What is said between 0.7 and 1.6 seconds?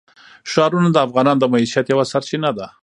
د افغانانو د